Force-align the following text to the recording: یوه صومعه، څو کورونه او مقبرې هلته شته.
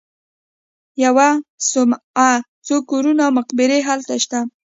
یوه 1.03 1.29
صومعه، 1.69 2.31
څو 2.65 2.75
کورونه 2.89 3.21
او 3.27 3.31
مقبرې 3.39 3.79
هلته 3.87 4.13
شته. 4.23 4.39